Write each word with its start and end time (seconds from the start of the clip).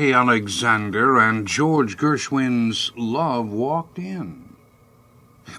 Monty 0.00 0.14
Alexander 0.14 1.18
and 1.18 1.46
George 1.46 1.98
Gershwin's 1.98 2.90
Love 2.96 3.50
Walked 3.50 3.98
In. 3.98 4.56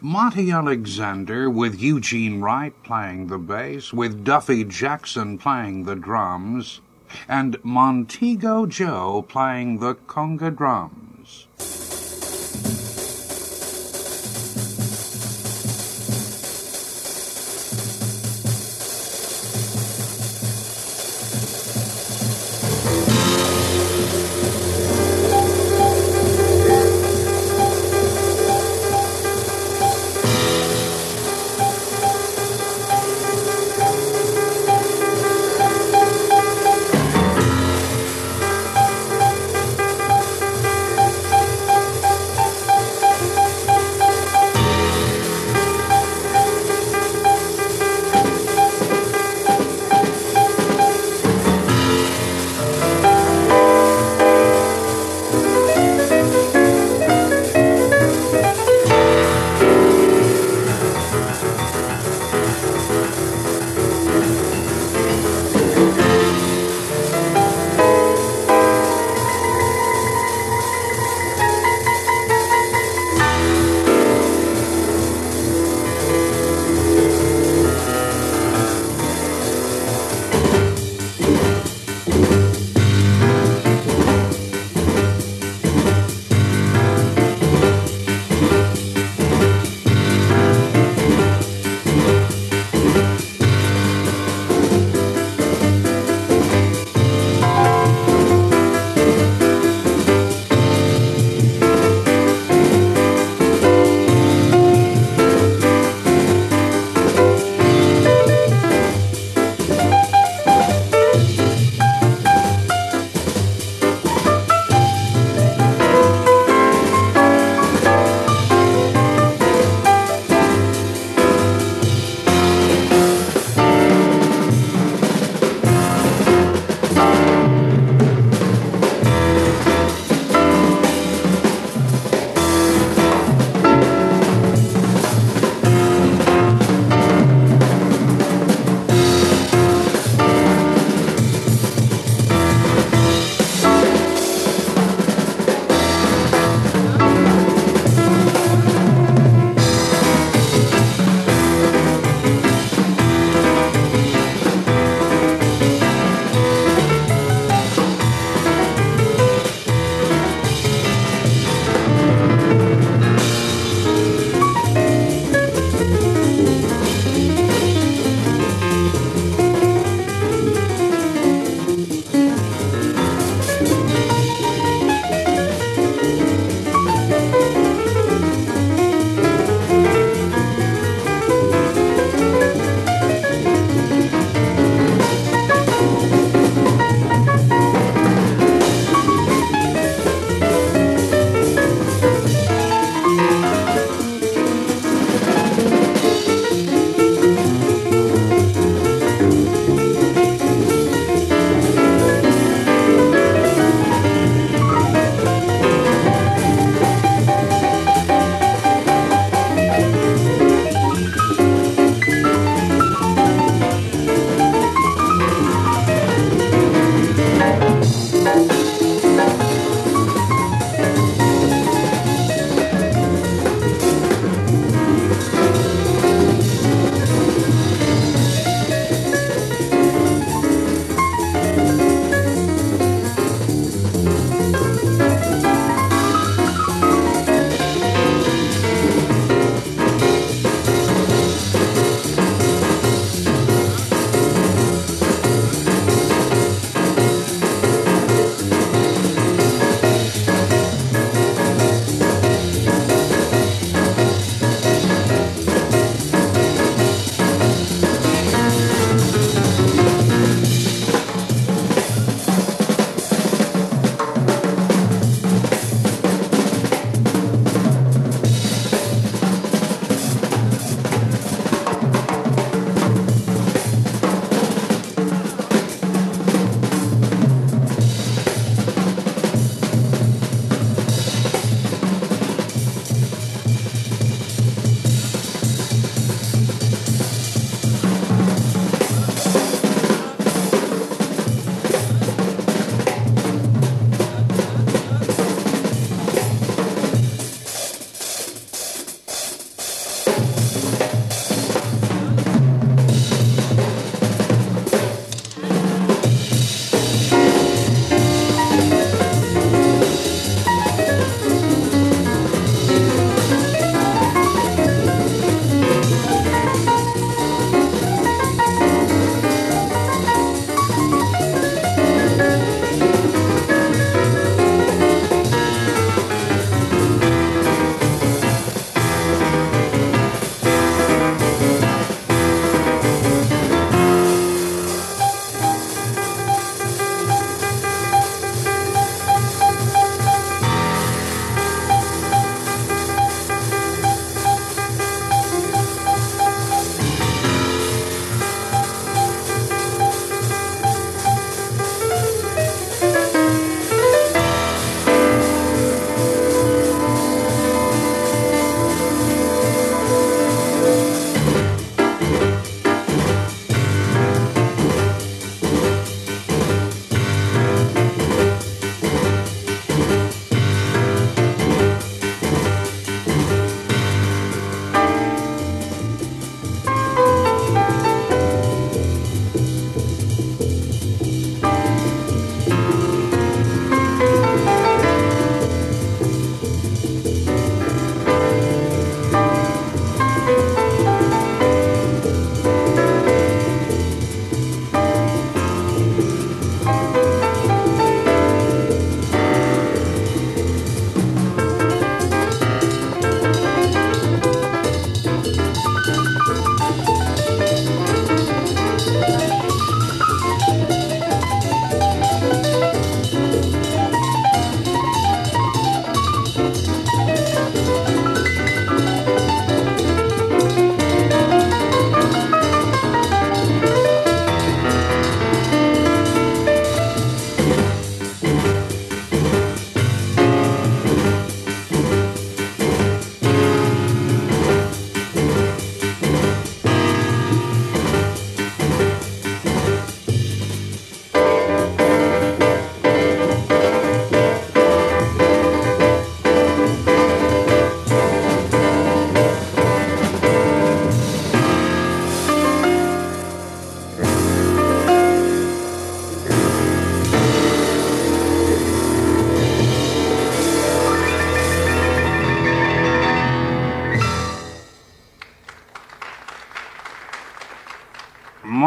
Monty 0.02 0.50
Alexander 0.50 1.48
with 1.48 1.80
Eugene 1.80 2.42
Wright 2.42 2.74
playing 2.82 3.28
the 3.28 3.38
bass, 3.38 3.94
with 3.94 4.24
Duffy 4.24 4.64
Jackson 4.64 5.38
playing 5.38 5.84
the 5.84 5.96
drums, 5.96 6.82
and 7.28 7.64
Montego 7.64 8.66
Joe 8.66 9.24
playing 9.30 9.78
the 9.78 9.94
conga 9.94 10.50
drums. 10.50 11.46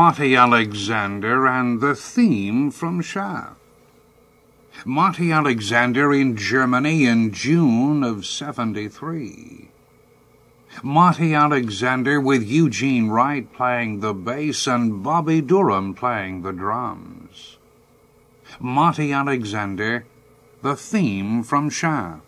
Monty 0.04 0.37
Alexander 0.37 1.46
and 1.46 1.80
the 1.80 1.94
theme 1.94 2.70
from 2.70 3.00
Shaft. 3.00 3.56
Monty 4.84 5.32
Alexander 5.32 6.12
in 6.12 6.37
Germany 6.37 7.06
in 7.06 7.32
June 7.32 8.04
of 8.04 8.26
73. 8.26 9.70
Monty 10.82 11.32
Alexander 11.32 12.20
with 12.20 12.42
Eugene 12.42 13.08
Wright 13.08 13.50
playing 13.54 14.00
the 14.00 14.12
bass 14.12 14.66
and 14.66 15.02
Bobby 15.02 15.40
Durham 15.40 15.94
playing 15.94 16.42
the 16.42 16.52
drums. 16.52 17.56
Monty 18.61 19.11
Alexander, 19.11 20.04
the 20.61 20.76
theme 20.76 21.42
from 21.42 21.70
Shaft. 21.70 22.20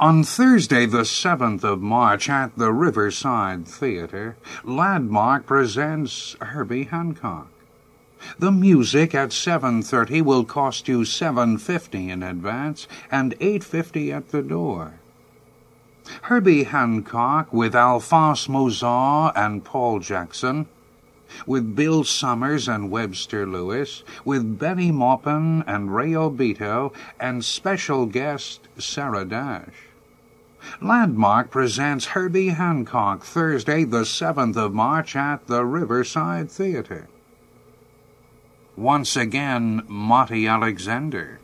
On 0.00 0.24
Thursday, 0.24 0.86
the 0.86 1.02
7th 1.02 1.62
of 1.62 1.82
March, 1.82 2.30
at 2.30 2.56
the 2.56 2.72
Riverside 2.72 3.68
Theatre, 3.68 4.38
Landmark 4.64 5.44
presents 5.44 6.36
Herbie 6.40 6.84
Hancock. 6.84 7.48
The 8.38 8.50
music 8.50 9.14
at 9.14 9.28
7.30 9.28 10.22
will 10.22 10.46
cost 10.46 10.88
you 10.88 11.00
7.50 11.00 12.08
in 12.08 12.22
advance 12.22 12.88
and 13.10 13.38
8.50 13.40 14.16
at 14.16 14.30
the 14.30 14.40
door. 14.40 14.94
Herbie 16.22 16.64
Hancock 16.64 17.52
with 17.52 17.74
Alphonse 17.74 18.46
Mouzon 18.46 19.32
and 19.36 19.62
Paul 19.66 19.98
Jackson, 19.98 20.66
with 21.44 21.76
Bill 21.76 22.04
Summers 22.04 22.68
and 22.68 22.90
Webster 22.90 23.46
Lewis, 23.46 24.02
with 24.24 24.58
Benny 24.58 24.90
Maupin 24.90 25.62
and 25.66 25.94
Ray 25.94 26.12
Obiedo, 26.12 26.94
and 27.20 27.44
special 27.44 28.06
guest 28.06 28.66
Sarah 28.78 29.26
Dash. 29.26 29.89
Landmark 30.80 31.50
presents 31.50 32.06
Herbie 32.06 32.48
Hancock 32.48 33.24
Thursday, 33.24 33.84
the 33.84 34.02
7th 34.02 34.56
of 34.56 34.72
March 34.74 35.16
at 35.16 35.46
the 35.46 35.64
Riverside 35.64 36.50
Theatre. 36.50 37.08
Once 38.76 39.16
again, 39.16 39.82
Monty 39.88 40.46
Alexander. 40.46 41.40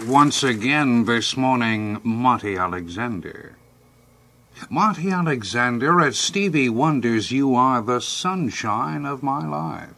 Once 0.00 0.42
again 0.42 1.04
this 1.04 1.36
morning 1.36 2.00
Monty 2.02 2.56
Alexander. 2.56 3.56
Monty 4.70 5.10
Alexander 5.10 6.00
at 6.00 6.14
Stevie 6.14 6.68
Wonder's 6.68 7.30
You 7.30 7.54
Are 7.54 7.82
the 7.82 8.00
Sunshine 8.00 9.04
of 9.04 9.22
My 9.22 9.46
Life. 9.46 9.94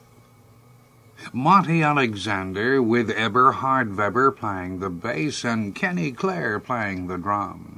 Monty 1.33 1.83
Alexander 1.83 2.83
with 2.83 3.11
Eberhard 3.11 3.97
Weber 3.97 4.33
playing 4.33 4.81
the 4.81 4.91
bass 4.91 5.45
and 5.45 5.75
Kenny 5.75 6.13
Clare 6.13 6.59
playing 6.59 7.07
the 7.07 7.17
drums. 7.17 7.74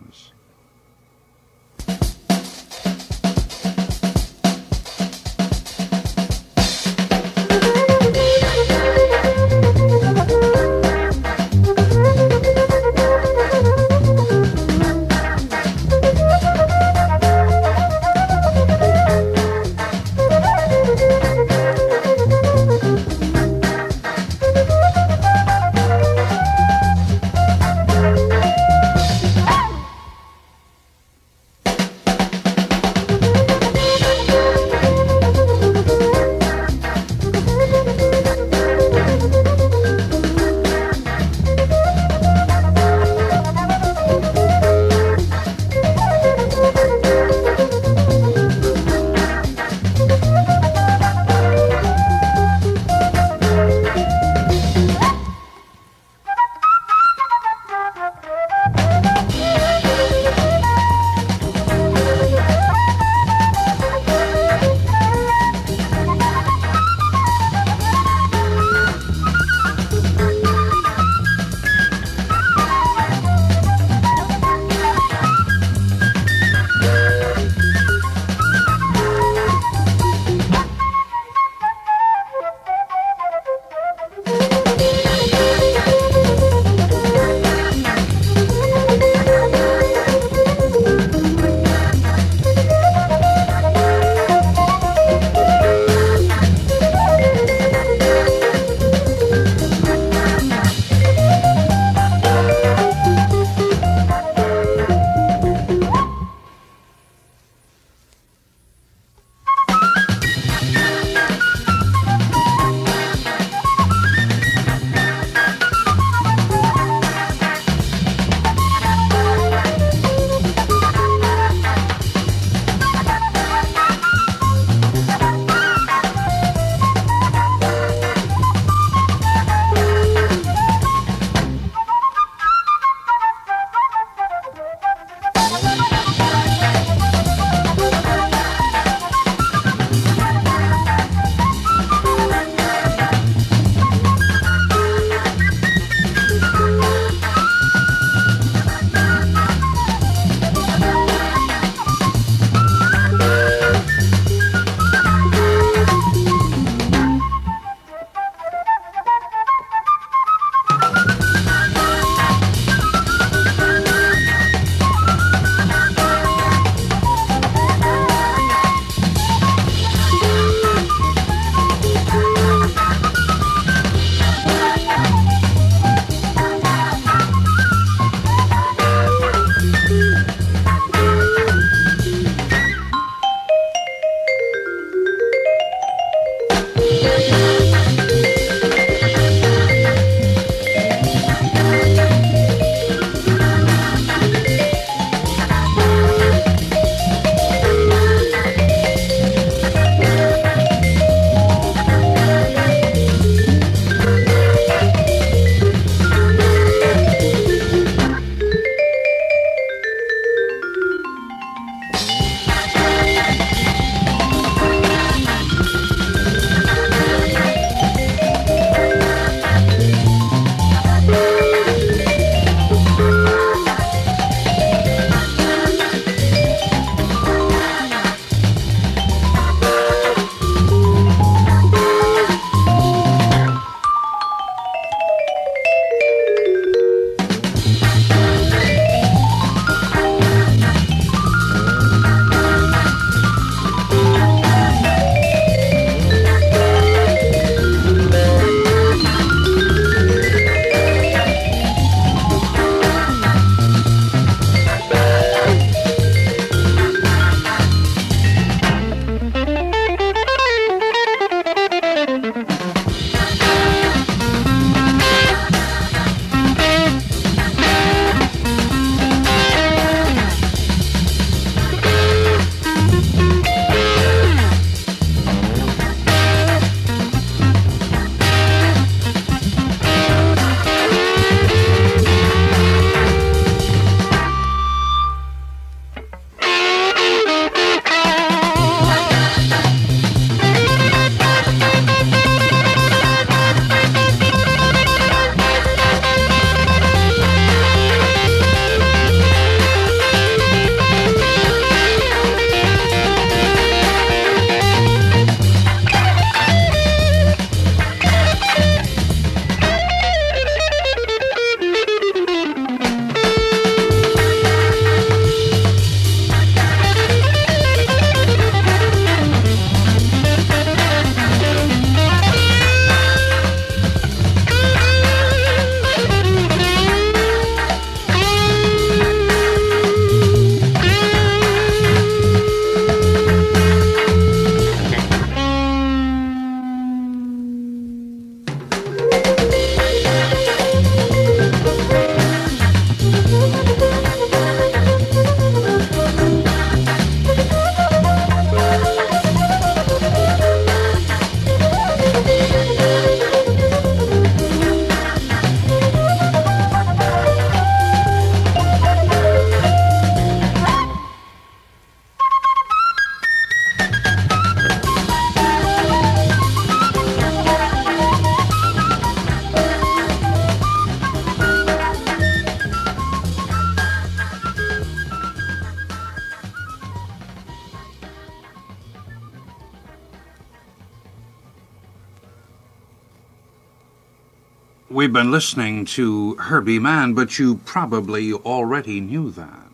We've 385.07 385.13
been 385.13 385.31
listening 385.31 385.85
to 385.85 386.35
Herbie 386.35 386.81
Mann, 386.81 387.15
but 387.15 387.39
you 387.39 387.61
probably 387.65 388.33
already 388.33 389.01
knew 389.01 389.31
that. 389.31 389.69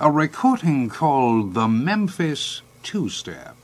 A 0.00 0.10
recording 0.10 0.88
called 0.88 1.52
The 1.52 1.68
Memphis 1.68 2.62
Two 2.82 3.10
Step 3.10 3.56